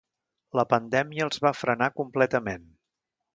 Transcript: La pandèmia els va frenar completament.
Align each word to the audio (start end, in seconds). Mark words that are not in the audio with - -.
La 0.59 0.63
pandèmia 0.71 1.27
els 1.27 1.43
va 1.45 1.51
frenar 1.59 1.91
completament. 1.99 2.67